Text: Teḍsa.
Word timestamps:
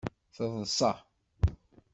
Teḍsa. 0.35 0.91